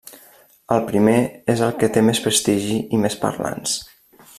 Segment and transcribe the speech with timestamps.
[0.75, 1.17] El primer
[1.55, 3.81] és el que té més prestigi i més parlants.